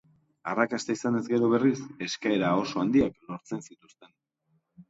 [0.53, 1.75] Arrakasta izanez gero, berriz,
[2.07, 4.15] eskaera oso handiak lortzen zituzten.